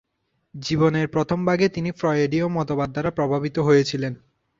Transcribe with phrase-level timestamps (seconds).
[0.55, 4.13] জীবনের প্রথমভাগে তিনি ফ্রয়েডীয় মতবাদ দ্বারা প্রভাবিত হয়েছিলেন।